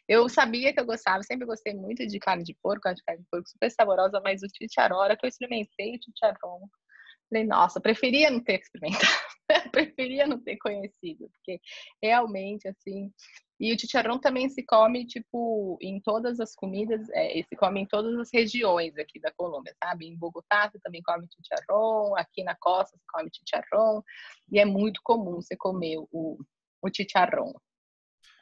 [0.08, 3.30] Eu sabia que eu gostava, sempre gostei muito de carne de porco, acho carne de
[3.30, 6.68] porco super saborosa, mas o chicharrão, a hora que eu experimentei o chicharrão,
[7.30, 9.06] falei, nossa, preferia não ter experimentado.
[9.72, 11.60] preferia não ter conhecido, porque
[12.02, 13.12] realmente, assim.
[13.60, 17.86] E o chicharrão também se come, tipo, em todas as comidas, é, se come em
[17.86, 20.08] todas as regiões aqui da Colômbia, sabe?
[20.08, 24.04] Em Bogotá você também come chicharrão, aqui na costa você come chicharrão,
[24.52, 26.38] e é muito comum você comer o,
[26.82, 27.54] o chicharrão.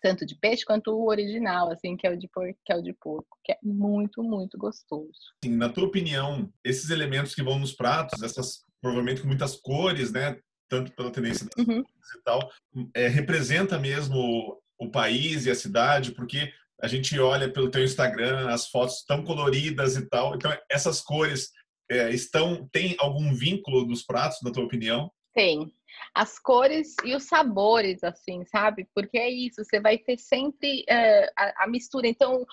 [0.01, 2.81] Tanto de peixe quanto o original, assim, que é o de porco, que é o
[2.81, 5.13] de porco, que é muito, muito gostoso.
[5.43, 10.11] Sim, na tua opinião, esses elementos que vão nos pratos, essas provavelmente com muitas cores,
[10.11, 10.37] né?
[10.73, 11.81] tanto pela tendência das uhum.
[11.81, 12.51] e tal,
[12.95, 18.49] é, representa mesmo o país e a cidade, porque a gente olha pelo teu Instagram
[18.49, 20.35] as fotos tão coloridas e tal.
[20.35, 21.51] Então essas cores
[21.89, 25.11] é, estão tem algum vínculo dos pratos, na tua opinião?
[25.33, 25.71] Tem.
[26.13, 28.87] As cores e os sabores, assim, sabe?
[28.95, 32.07] Porque é isso, você vai ter sempre é, a, a mistura.
[32.07, 32.45] Então,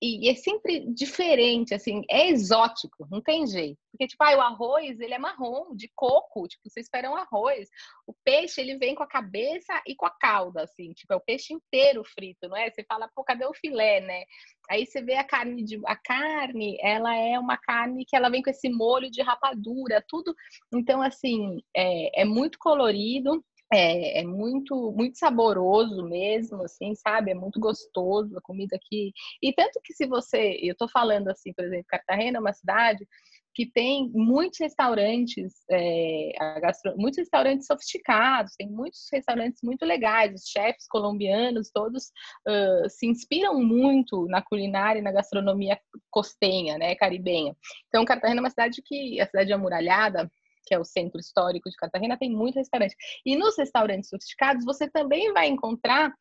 [0.00, 3.78] e é sempre diferente, assim, é exótico, não tem jeito.
[3.90, 7.68] Porque, tipo, ah, o arroz, ele é marrom, de coco, tipo, você espera um arroz.
[8.06, 11.20] O peixe, ele vem com a cabeça e com a cauda, assim, tipo, é o
[11.20, 12.70] peixe inteiro frito, não é?
[12.70, 14.24] Você fala, pô, cadê o filé, né?
[14.70, 18.42] Aí você vê a carne, de, a carne, ela é uma carne que ela vem
[18.42, 20.32] com esse molho de rapadura, tudo.
[20.72, 27.30] Então, assim, é, é muito colorido, é, é, muito muito saboroso mesmo, assim, sabe?
[27.30, 29.12] É muito gostoso a comida aqui.
[29.42, 33.06] E tanto que se você, eu tô falando assim, por exemplo, Cartagena é uma cidade
[33.58, 36.94] que tem muitos restaurantes, é, gastro...
[36.96, 42.12] muitos restaurantes sofisticados, tem muitos restaurantes muito legais, os chefes colombianos todos
[42.46, 45.76] uh, se inspiram muito na culinária e na gastronomia
[46.08, 47.56] costenha, né, caribenha.
[47.88, 50.30] Então, Cartagena é uma cidade que, a cidade amuralhada,
[50.66, 52.94] que é o centro histórico de Cartagena, tem muito restaurante.
[53.24, 56.12] E nos restaurantes sofisticados, você também vai encontrar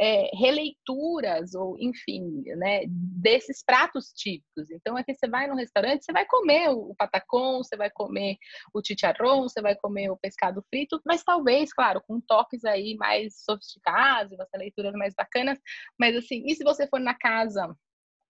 [0.00, 4.70] é, releituras, ou enfim, né, desses pratos típicos.
[4.70, 8.38] Então, é que você vai no restaurante, você vai comer o patacon, você vai comer
[8.72, 13.42] o chicharrón, você vai comer o pescado frito, mas talvez, claro, com toques aí mais
[13.44, 15.58] sofisticados, umas leituras mais bacanas.
[15.98, 17.76] Mas, assim, e se você for na casa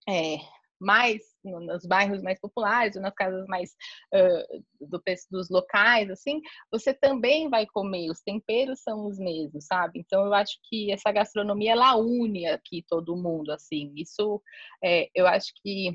[0.08, 0.38] é,
[0.80, 3.70] mais nos bairros mais populares ou nas casas mais
[4.14, 6.40] uh, do, dos locais, assim,
[6.70, 10.00] você também vai comer, os temperos são os mesmos, sabe?
[10.00, 13.92] Então eu acho que essa gastronomia ela une aqui todo mundo, assim.
[13.96, 14.42] Isso
[14.82, 15.92] é, eu acho que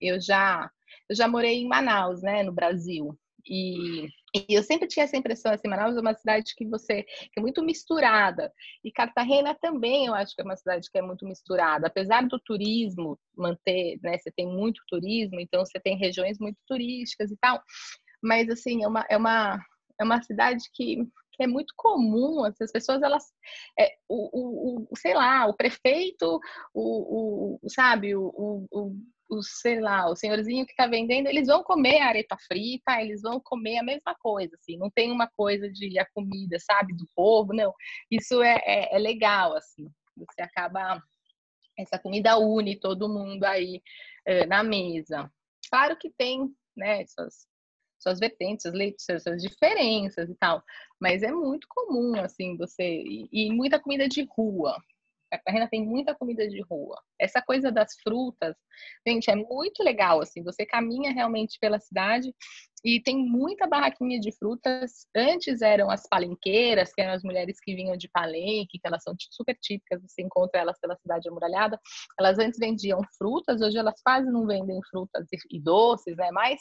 [0.00, 0.70] eu já
[1.08, 3.16] eu já morei em Manaus, né, no Brasil,
[3.48, 4.08] e,
[4.48, 7.40] e, eu sempre tinha essa impressão, assim, Manaus é uma cidade que você que é
[7.40, 8.52] muito misturada.
[8.84, 11.86] E Cartagena também eu acho que é uma cidade que é muito misturada.
[11.86, 17.30] Apesar do turismo manter, né, você tem muito turismo, então você tem regiões muito turísticas
[17.30, 17.62] e tal.
[18.22, 19.58] Mas assim, é uma, é uma,
[20.00, 20.96] é uma cidade que,
[21.32, 23.24] que é muito comum, assim, as pessoas, elas,
[23.78, 26.40] é, o, o, o, sei lá, o prefeito,
[26.74, 28.32] o, o sabe, o,
[28.70, 28.96] o,
[29.28, 33.40] o, sei lá, o senhorzinho que está vendendo, eles vão comer arepa frita, eles vão
[33.40, 37.52] comer a mesma coisa, assim, não tem uma coisa de a comida, sabe, do povo,
[37.52, 37.72] não.
[38.10, 41.02] Isso é, é, é legal, assim, você acaba,
[41.78, 43.82] essa comida une todo mundo aí
[44.24, 45.30] é, na mesa.
[45.70, 47.46] Claro que tem, né, suas,
[47.98, 48.64] suas vertentes,
[49.00, 50.62] suas, suas diferenças e tal,
[51.00, 54.76] mas é muito comum, assim, você, e, e muita comida de rua,
[55.30, 57.00] Cartagena tem muita comida de rua.
[57.18, 58.56] Essa coisa das frutas,
[59.06, 62.34] gente, é muito legal, assim, você caminha realmente pela cidade
[62.84, 65.08] e tem muita barraquinha de frutas.
[65.16, 69.14] Antes eram as palenqueiras, que eram as mulheres que vinham de palenque, que elas são
[69.30, 71.80] super típicas, você encontra elas pela cidade amuralhada.
[72.18, 76.30] Elas antes vendiam frutas, hoje elas quase não vendem frutas e doces, né?
[76.30, 76.60] Mas,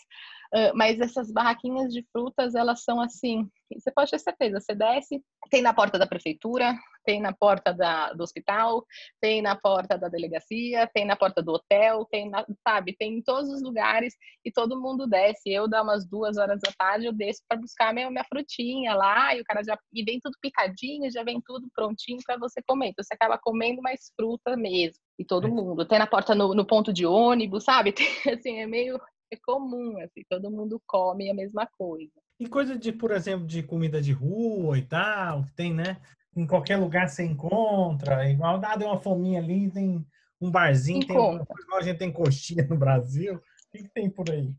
[0.74, 5.62] mas essas barraquinhas de frutas, elas são assim, você pode ter certeza, você desce, tem
[5.62, 8.86] na porta da prefeitura, tem na porta da, do hospital,
[9.22, 13.22] tem na porta da delegacia, tem na porta do hotel, tem, na, sabe, tem em
[13.22, 15.50] todos os lugares e todo mundo desce.
[15.50, 19.36] Eu dá umas duas horas da tarde, eu desço para buscar minha, minha frutinha lá
[19.36, 22.90] e o cara já e vem tudo picadinho, já vem tudo prontinho para você comer.
[22.90, 25.00] Então você acaba comendo mais fruta mesmo.
[25.18, 25.50] E todo é.
[25.50, 25.86] mundo.
[25.86, 27.92] Tem na porta no, no ponto de ônibus, sabe?
[27.94, 29.00] Tem, assim, é meio
[29.32, 32.12] é comum, assim, todo mundo come a mesma coisa.
[32.40, 35.98] E coisa de, por exemplo, de comida de rua e tal, que tem, né?
[36.36, 40.06] Em qualquer lugar você encontra, igual ah, deu uma fominha ali, tem
[40.42, 43.36] um barzinho, tem, igual a gente tem coxinha no Brasil.
[43.36, 44.54] O que, que tem por aí?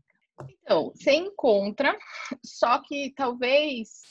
[0.61, 1.97] Então, você encontra,
[2.43, 4.01] só que talvez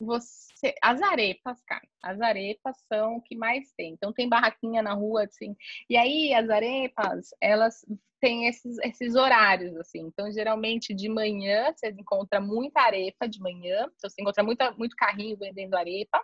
[0.00, 0.74] você.
[0.82, 1.86] As arepas, cara.
[2.02, 3.92] As arepas são o que mais tem.
[3.92, 5.56] Então tem barraquinha na rua, assim.
[5.88, 7.84] E aí as arepas, elas
[8.20, 10.00] têm esses, esses horários, assim.
[10.00, 13.86] Então, geralmente de manhã você encontra muita arepa de manhã.
[13.96, 16.20] Então, você encontra muita, muito carrinho vendendo arepa.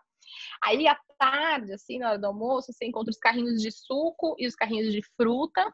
[0.62, 4.46] Aí à tarde, assim, na hora do almoço, você encontra os carrinhos de suco e
[4.46, 5.72] os carrinhos de fruta.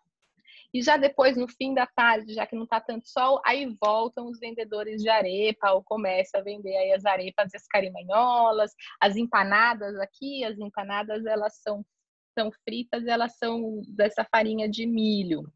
[0.72, 4.28] E já depois, no fim da tarde, já que não está tanto sol, aí voltam
[4.28, 9.16] os vendedores de arepa, ou começa a vender aí as arepas e as carimanholas, as
[9.16, 11.84] empanadas aqui, as empanadas elas são,
[12.38, 15.52] são fritas, elas são dessa farinha de milho,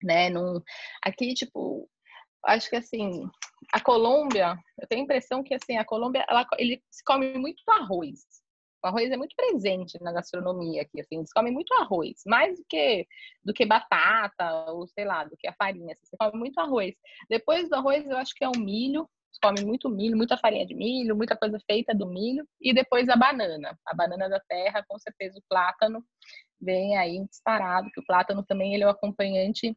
[0.00, 0.30] né?
[0.30, 0.62] Num,
[1.02, 1.90] aqui, tipo,
[2.44, 3.28] acho que assim,
[3.72, 7.62] a Colômbia, eu tenho a impressão que assim, a Colômbia, ela, ele se come muito
[7.68, 8.24] arroz.
[8.82, 12.64] O arroz é muito presente na gastronomia aqui, assim, eles comem muito arroz, mais do
[12.68, 13.06] que,
[13.44, 16.94] do que batata, ou sei lá, do que a farinha, assim, você come muito arroz.
[17.28, 20.64] Depois do arroz, eu acho que é o milho, eles comem muito milho, muita farinha
[20.64, 24.84] de milho, muita coisa feita do milho, e depois a banana, a banana da terra,
[24.86, 26.04] com certeza o plátano
[26.60, 29.76] vem aí disparado, que o plátano também ele é o acompanhante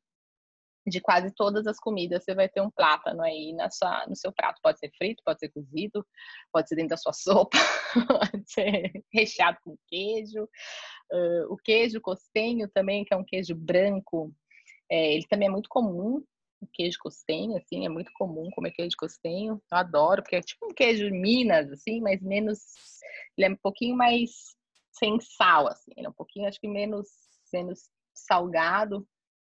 [0.87, 4.31] de quase todas as comidas você vai ter um plátano aí na sua, no seu
[4.31, 4.59] prato.
[4.61, 6.05] Pode ser frito, pode ser cozido,
[6.51, 7.57] pode ser dentro da sua sopa,
[8.07, 10.43] pode ser recheado com queijo.
[11.11, 14.33] Uh, o queijo costenho também, que é um queijo branco,
[14.91, 16.23] É, ele também é muito comum,
[16.61, 19.61] o queijo costenho, assim, é muito comum comer queijo costenho.
[19.71, 22.59] Eu adoro, porque é tipo um queijo de Minas, assim, mas menos.
[23.37, 24.55] Ele é um pouquinho mais
[24.91, 25.91] sem sal, assim.
[25.95, 27.07] Ele é um pouquinho, acho que menos,
[27.53, 29.07] menos salgado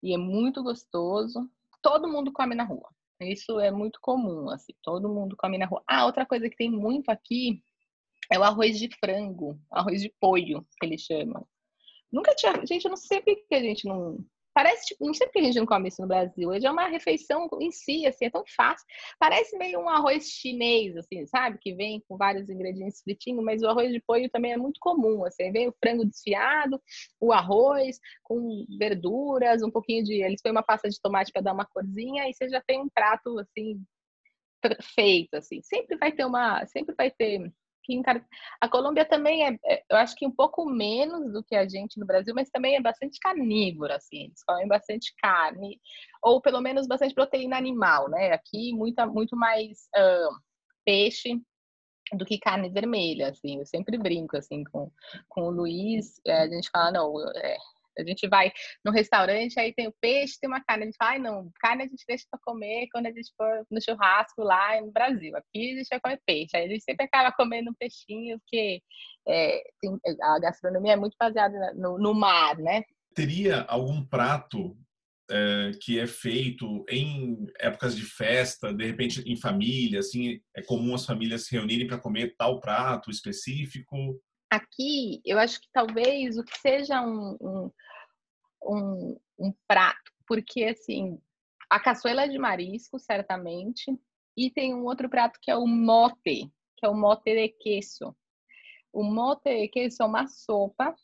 [0.02, 1.48] e é muito gostoso.
[1.82, 2.88] Todo mundo come na rua.
[3.20, 4.72] Isso é muito comum, assim.
[4.82, 5.82] Todo mundo come na rua.
[5.86, 7.62] Ah, outra coisa que tem muito aqui
[8.30, 11.46] é o arroz de frango, arroz de polho, que eles chamam.
[12.10, 12.54] Nunca tinha.
[12.66, 14.18] Gente, eu não sei por que a gente não,
[14.54, 16.50] Parece, tipo, não sei porque a gente não come isso no Brasil.
[16.50, 18.86] Hoje é uma refeição em si, assim, é tão fácil.
[19.18, 21.58] Parece meio um arroz chinês, assim, sabe?
[21.58, 25.24] Que vem com vários ingredientes fritinhos, mas o arroz de polho também é muito comum,
[25.24, 25.50] assim.
[25.52, 26.80] Vem o frango desfiado,
[27.20, 30.22] o arroz com verduras, um pouquinho de...
[30.22, 32.88] Eles põem uma pasta de tomate para dar uma corzinha e você já tem um
[32.88, 33.82] prato, assim,
[34.60, 35.62] perfeito, assim.
[35.62, 36.64] Sempre vai ter uma...
[36.66, 37.52] Sempre vai ter
[38.60, 41.98] a Colômbia também é, é, eu acho que um pouco menos do que a gente
[41.98, 45.80] no Brasil, mas também é bastante carnívoro, assim, eles comem bastante carne,
[46.22, 48.32] ou pelo menos bastante proteína animal, né?
[48.32, 50.36] Aqui muita, muito mais uh,
[50.84, 51.40] peixe
[52.12, 53.58] do que carne vermelha, assim.
[53.58, 54.90] Eu sempre brinco, assim, com,
[55.28, 57.56] com o Luiz, é, a gente fala, não, é,
[57.98, 58.52] a gente vai
[58.84, 60.84] no restaurante, aí tem o peixe, tem uma carne.
[60.84, 63.82] A gente fala, não, carne a gente deixa para comer quando a gente for no
[63.82, 65.36] churrasco lá no Brasil.
[65.36, 66.56] Aqui a gente vai comer peixe.
[66.56, 68.80] Aí a gente sempre acaba comendo um peixinho, porque
[69.28, 72.82] é, tem, a gastronomia é muito baseada no, no mar, né?
[73.14, 74.76] Teria algum prato
[75.30, 80.94] é, que é feito em épocas de festa, de repente em família, assim, é comum
[80.94, 84.20] as famílias se reunirem para comer tal prato específico?
[84.52, 87.70] Aqui, eu acho que talvez o que seja um, um,
[88.62, 91.18] um, um prato, porque assim,
[91.70, 93.98] a caçuela é de marisco, certamente,
[94.36, 98.14] e tem um outro prato que é o mote, que é o mote de queso.
[98.92, 100.94] O mote de queso é uma sopa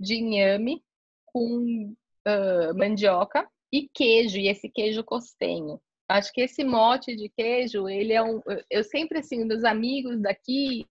[0.00, 0.82] de inhame
[1.26, 5.78] com uh, mandioca e queijo, e esse queijo costenho.
[6.06, 8.42] Acho que esse mote de queijo, ele é um.
[8.70, 10.86] Eu sempre, assim, dos amigos daqui,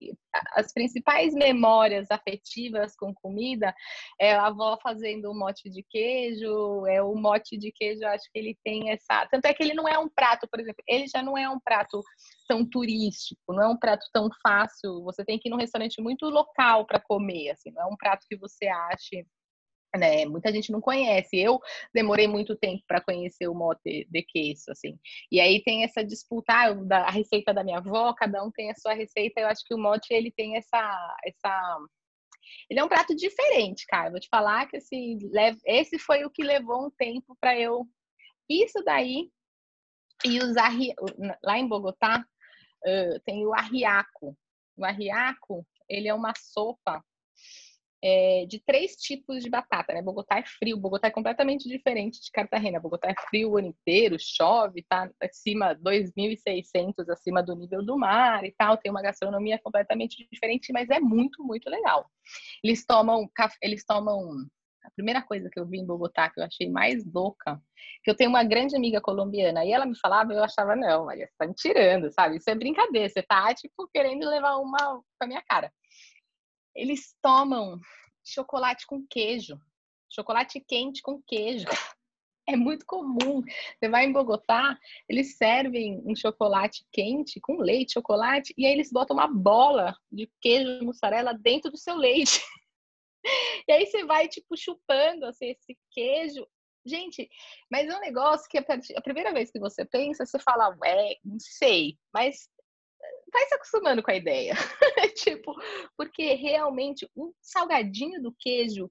[0.53, 3.75] as principais memórias afetivas com comida
[4.19, 8.39] é a avó fazendo um mote de queijo, é o mote de queijo, acho que
[8.39, 9.27] ele tem essa.
[9.29, 11.59] Tanto é que ele não é um prato, por exemplo, ele já não é um
[11.59, 12.01] prato
[12.47, 15.03] tão turístico, não é um prato tão fácil.
[15.03, 18.25] Você tem que ir num restaurante muito local para comer, assim, não é um prato
[18.27, 19.23] que você ache
[19.97, 20.25] né?
[20.25, 21.37] Muita gente não conhece.
[21.37, 21.59] Eu
[21.93, 24.97] demorei muito tempo para conhecer o mote de queso, assim.
[25.31, 28.75] E aí tem essa disputa, ah, a receita da minha avó, cada um tem a
[28.75, 29.41] sua receita.
[29.41, 31.77] Eu acho que o mote ele tem essa essa
[32.69, 34.09] ele é um prato diferente, cara.
[34.09, 35.17] Vou te falar que assim,
[35.65, 37.87] esse foi o que levou um tempo para eu
[38.49, 39.29] isso daí
[40.25, 40.71] e usar
[41.43, 42.25] lá em Bogotá
[43.25, 44.37] tem o arriaco.
[44.75, 47.03] O arriaco, ele é uma sopa
[48.03, 50.01] é, de três tipos de batata, né?
[50.01, 52.79] Bogotá é frio, Bogotá é completamente diferente de Cartagena.
[52.79, 58.43] Bogotá é frio o ano inteiro, chove, tá acima 2.600 acima do nível do mar
[58.43, 58.75] e tal.
[58.75, 62.05] Tem uma gastronomia completamente diferente, mas é muito, muito legal.
[62.61, 63.29] Eles tomam,
[63.61, 64.19] eles tomam
[64.83, 67.57] a primeira coisa que eu vi em Bogotá que eu achei mais louca,
[68.03, 71.25] que eu tenho uma grande amiga colombiana e ela me falava, eu achava não, Maria,
[71.25, 72.35] você tá me tirando, sabe?
[72.35, 75.71] Isso é brincadeira, você tá tipo querendo levar uma pra minha cara
[76.75, 77.79] eles tomam
[78.23, 79.59] chocolate com queijo,
[80.09, 81.65] chocolate quente com queijo.
[82.45, 83.41] É muito comum.
[83.79, 88.91] Você vai em Bogotá, eles servem um chocolate quente com leite, chocolate, e aí eles
[88.91, 92.41] botam uma bola de queijo mussarela dentro do seu leite.
[93.65, 96.45] E aí você vai, tipo, chupando assim, esse queijo.
[96.85, 97.29] Gente,
[97.71, 101.39] mas é um negócio que a primeira vez que você pensa, você fala, ué, não
[101.39, 101.97] sei.
[102.13, 102.49] Mas
[103.33, 104.53] vai se acostumando com a ideia.
[105.15, 105.53] tipo,
[105.97, 108.89] porque realmente o salgadinho do queijo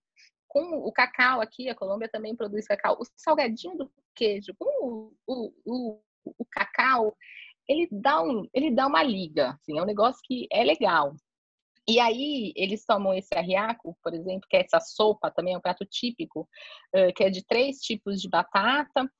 [0.48, 5.14] com o cacau aqui, a Colômbia também produz cacau, o salgadinho do queijo com o,
[5.26, 6.00] o, o,
[6.38, 7.16] o cacau,
[7.66, 11.14] ele dá, um, ele dá uma liga, assim, é um negócio que é legal.
[11.88, 15.60] E aí eles tomam esse arriaco, por exemplo, que é essa sopa, também é um
[15.60, 16.48] prato típico,
[17.16, 19.10] que é de três tipos de batata,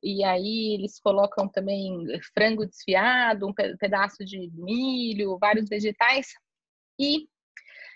[0.00, 6.28] e aí eles colocam também frango desfiado, um pedaço de milho, vários vegetais,
[6.98, 7.28] e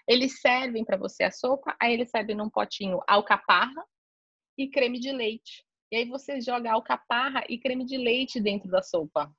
[0.09, 3.85] eles servem para você a sopa, aí eles servem num potinho alcaparra
[4.59, 5.65] e creme de leite.
[5.93, 9.33] E aí você joga alcaparra e creme de leite dentro da sopa.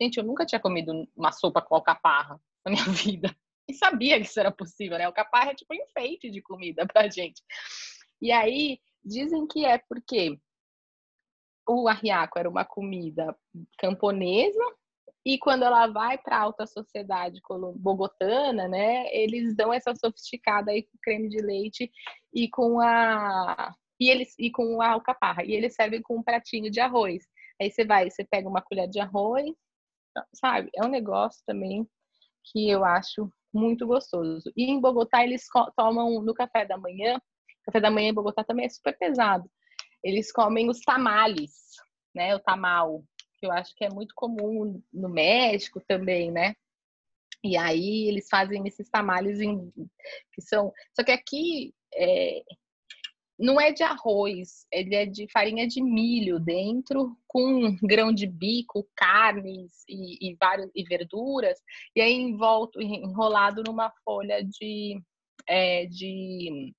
[0.00, 3.34] Gente, eu nunca tinha comido uma sopa com alcaparra na minha vida
[3.68, 5.08] e sabia que isso era possível, né?
[5.08, 7.42] O capar é tipo um enfeite de comida pra gente.
[8.20, 10.38] E aí dizem que é porque
[11.68, 13.36] o arriaco era uma comida
[13.78, 14.62] camponesa
[15.24, 17.40] e quando ela vai para alta sociedade
[17.76, 21.90] bogotana, né, eles dão essa sofisticada aí com creme de leite
[22.34, 25.44] e com a e eles e com a alcaparra.
[25.44, 27.24] E eles servem com um pratinho de arroz.
[27.60, 29.54] Aí você vai, você pega uma colher de arroz,
[30.34, 30.70] sabe?
[30.74, 31.86] É um negócio também
[32.44, 34.50] que eu acho muito gostoso.
[34.56, 37.20] E em Bogotá eles tomam no café da manhã.
[37.64, 39.50] Café da manhã em Bogotá também é super pesado.
[40.02, 41.52] Eles comem os tamales,
[42.14, 42.34] né?
[42.34, 43.04] O tamal,
[43.38, 46.54] que eu acho que é muito comum no México também, né?
[47.44, 49.72] E aí eles fazem esses tamales em,
[50.32, 50.72] que são.
[50.94, 52.42] Só que aqui é,
[53.42, 58.88] não é de arroz, ele é de farinha de milho dentro, com grão de bico,
[58.94, 61.58] carnes e, e vários e verduras,
[61.94, 65.02] e aí envolto, enrolado numa folha de,
[65.48, 66.72] é, de,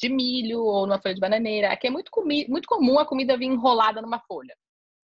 [0.00, 1.72] de milho ou numa folha de bananeira.
[1.72, 2.10] Aqui é muito,
[2.48, 4.54] muito comum a comida vir enrolada numa folha.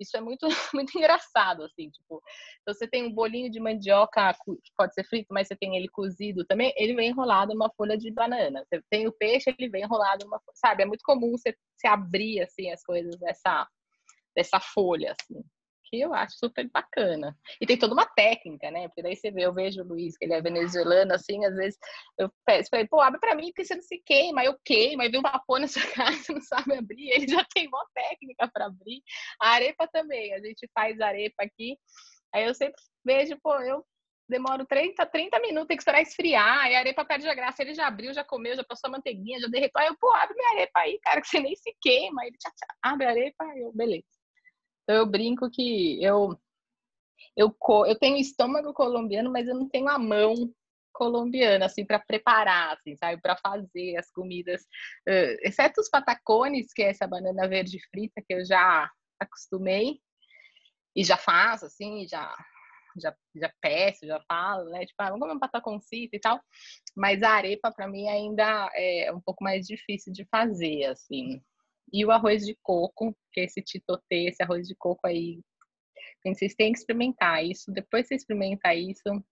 [0.00, 2.22] Isso é muito, muito engraçado, assim, tipo,
[2.66, 6.44] você tem um bolinho de mandioca que pode ser frito, mas você tem ele cozido
[6.46, 8.64] também, ele vem enrolado numa folha de banana.
[8.64, 10.82] Você tem o peixe, ele vem enrolado numa, sabe?
[10.82, 13.68] É muito comum você se abrir assim as coisas dessa
[14.34, 15.44] dessa folha, assim
[15.90, 17.36] que eu acho super bacana.
[17.60, 18.88] E tem toda uma técnica, né?
[18.88, 21.78] Porque daí você vê, eu vejo o Luiz, que ele é venezuelano, assim, às vezes
[22.16, 25.18] eu peço pô, abre pra mim, porque você não se queima, eu queimo, aí vem
[25.18, 29.02] um vapor na sua casa, não sabe abrir, ele já tem uma técnica para abrir.
[29.40, 31.76] A arepa também, a gente faz arepa aqui,
[32.32, 33.84] aí eu sempre vejo, pô, eu
[34.28, 37.74] demoro 30, 30 minutos, tem que esperar esfriar, aí a arepa perde a graça, ele
[37.74, 40.50] já abriu, já comeu, já passou a manteiguinha, já derretou, aí eu, pô, abre minha
[40.50, 43.72] arepa aí, cara, que você nem se queima, ele, tchá, abre a arepa, aí eu,
[43.72, 44.19] beleza.
[44.90, 46.36] Então eu brinco que eu
[47.36, 50.52] eu, eu tenho estômago colombiano, mas eu não tenho a mão
[50.92, 54.62] colombiana assim para preparar, assim, sabe, para fazer as comidas,
[55.08, 60.00] uh, exceto os patacones, que é essa banana verde frita que eu já acostumei
[60.96, 62.34] e já faço assim, já
[63.00, 64.84] já, já peço, já falo, né?
[64.84, 66.40] Tipo, ah, vamos comer um pataconcito e tal.
[66.96, 71.40] Mas a arepa, para mim, ainda é um pouco mais difícil de fazer, assim.
[71.92, 75.40] E o arroz de coco, que é esse titotê, esse arroz de coco aí.
[76.24, 77.72] Vocês têm que experimentar isso.
[77.72, 79.24] Depois você experimenta isso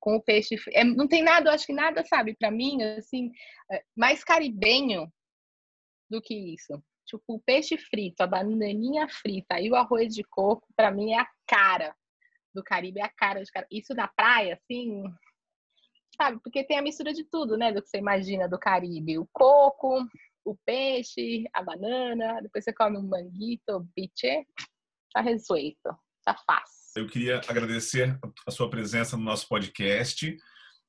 [0.00, 0.56] com o peixe.
[0.72, 3.30] É, não tem nada, eu acho que nada, sabe, para mim, assim,
[3.70, 5.12] é, mais caribenho
[6.10, 6.82] do que isso.
[7.06, 11.18] Tipo, o peixe frito, a bananinha frita e o arroz de coco, para mim, é
[11.18, 11.94] a cara
[12.54, 13.66] do Caribe, é a cara de cara.
[13.70, 15.02] Isso na praia, assim,
[16.16, 16.40] sabe?
[16.42, 17.72] Porque tem a mistura de tudo, né?
[17.72, 19.18] Do que você imagina do Caribe.
[19.18, 20.06] O coco,
[20.44, 24.46] o peixe, a banana, depois você come um manguito, biche,
[25.12, 26.80] tá resuelto, tá fácil.
[26.96, 30.36] Eu queria agradecer a sua presença no nosso podcast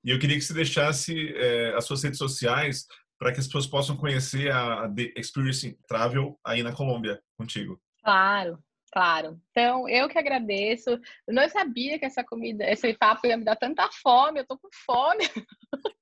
[0.03, 2.87] e eu queria que você deixasse é, as suas redes sociais
[3.19, 7.79] para que as pessoas possam conhecer a The Experience Travel aí na Colômbia contigo.
[8.03, 8.57] Claro,
[8.91, 9.39] Claro.
[9.51, 10.89] Então, eu que agradeço.
[10.89, 14.39] Eu não sabia que essa comida, esse papo ia me dar tanta fome.
[14.39, 15.23] Eu tô com fome.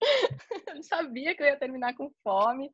[0.74, 2.70] não sabia que eu ia terminar com fome,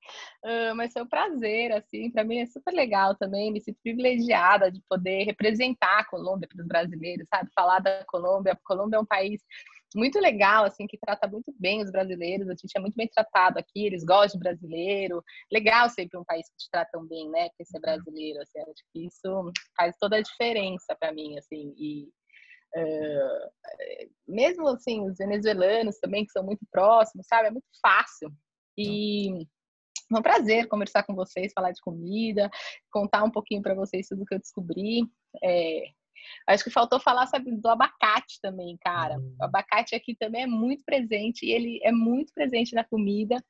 [0.77, 4.81] mas foi um prazer, assim, para mim é super legal também, me sinto privilegiada de
[4.89, 7.51] poder representar a Colômbia para os brasileiros, sabe?
[7.55, 8.53] Falar da Colômbia.
[8.53, 9.41] A Colômbia é um país
[9.95, 12.49] muito legal, assim, que trata muito bem os brasileiros.
[12.49, 15.23] A gente é muito bem tratado aqui, eles gostam de brasileiro.
[15.51, 17.49] Legal sempre um país que te trata bem, né?
[17.51, 21.75] Porque ser brasileiro, assim, acho que isso faz toda a diferença para mim, assim.
[21.77, 22.09] E
[22.77, 27.49] uh, mesmo assim, os venezuelanos também, que são muito próximos, sabe?
[27.49, 28.31] É muito fácil.
[28.77, 29.47] E
[30.14, 32.51] é um prazer conversar com vocês, falar de comida,
[32.91, 35.05] contar um pouquinho para vocês tudo que eu descobri.
[35.43, 35.85] É,
[36.49, 39.18] acho que faltou falar, sabe, do abacate também, cara.
[39.18, 39.37] O hum.
[39.41, 43.43] abacate aqui também é muito presente e ele é muito presente na comida.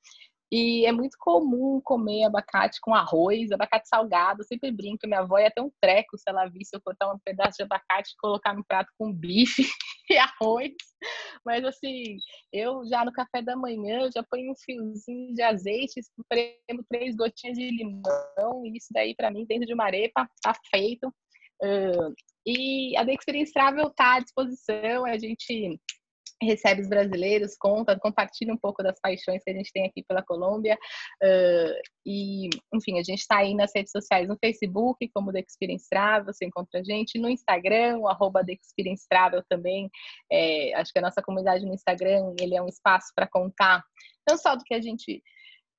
[0.53, 4.43] E é muito comum comer abacate com arroz, abacate salgado.
[4.43, 7.19] Eu sempre brinco, minha avó ia ter um treco se ela visse eu cortar um
[7.25, 9.63] pedaço de abacate e colocar no prato com bife
[10.11, 10.75] e arroz.
[11.43, 12.19] Mas assim,
[12.53, 17.57] eu já no café da manhã já ponho um fiozinho de azeite, espremo três gotinhas
[17.57, 21.09] de limão, e isso daí para mim dentro de uma arepa tá feito.
[21.63, 22.13] Uh,
[22.47, 25.81] e a The Experience Travel tá à disposição, a gente
[26.45, 30.23] recebe os brasileiros, conta, compartilha um pouco das paixões que a gente tem aqui pela
[30.23, 30.79] Colômbia.
[31.23, 35.89] Uh, e, enfim, a gente está aí nas redes sociais, no Facebook, como The Experience
[35.89, 39.91] Travel, você encontra a gente, no Instagram, o arroba The Experience Travel também.
[40.31, 43.83] É, acho que a nossa comunidade no Instagram, ele é um espaço para contar
[44.29, 45.23] não só do que a gente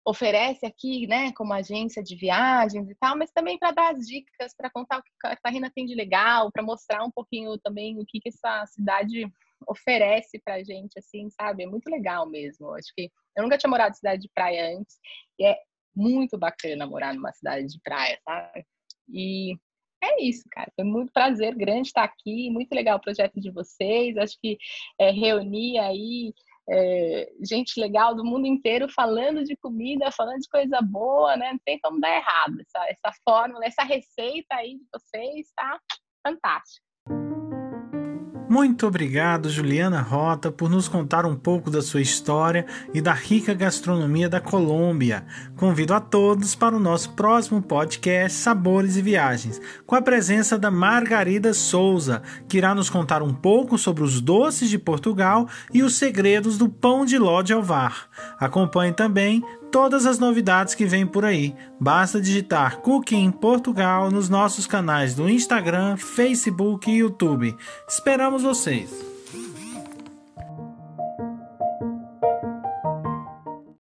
[0.05, 4.53] oferece aqui, né, como agência de viagens e tal, mas também para dar as dicas,
[4.55, 8.05] para contar o que a Catarina tem de legal, para mostrar um pouquinho também o
[8.05, 9.25] que, que essa cidade
[9.67, 11.63] oferece pra gente, assim, sabe?
[11.63, 12.73] É muito legal mesmo.
[12.73, 14.97] Acho que eu nunca tinha morado em cidade de praia antes
[15.39, 15.57] e é
[15.95, 18.65] muito bacana morar numa cidade de praia, sabe?
[19.09, 19.55] E
[20.03, 20.71] é isso, cara.
[20.75, 24.17] Foi muito prazer grande estar aqui, muito legal o projeto de vocês.
[24.17, 24.57] Acho que
[24.99, 26.33] é, reunir aí
[26.69, 31.51] é, gente legal do mundo inteiro falando de comida, falando de coisa boa, né?
[31.51, 32.59] Não tem como dar errado.
[32.61, 35.79] Essa, essa fórmula, essa receita aí de vocês tá
[36.25, 36.92] fantástica.
[38.53, 43.51] Muito obrigado, Juliana Rota, por nos contar um pouco da sua história e da rica
[43.51, 45.25] gastronomia da Colômbia.
[45.55, 50.69] Convido a todos para o nosso próximo podcast Sabores e Viagens, com a presença da
[50.69, 55.95] Margarida Souza, que irá nos contar um pouco sobre os doces de Portugal e os
[55.95, 58.07] segredos do pão de ló de Alvar.
[58.39, 59.43] Acompanhe também
[59.73, 61.55] todas as novidades que vêm por aí.
[61.79, 67.57] Basta digitar Cooking Portugal nos nossos canais do Instagram, Facebook e YouTube.
[67.89, 69.12] Esperamos vocês!